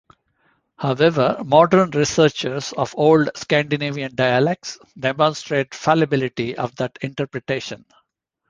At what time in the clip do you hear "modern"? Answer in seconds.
1.45-1.91